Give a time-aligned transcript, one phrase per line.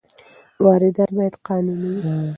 [0.65, 2.19] واردات باید قانوني وي.